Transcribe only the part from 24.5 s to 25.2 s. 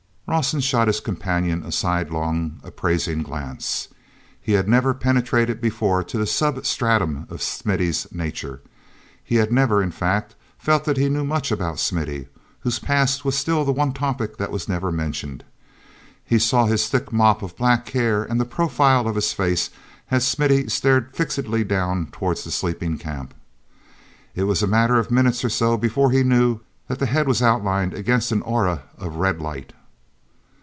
a matter of a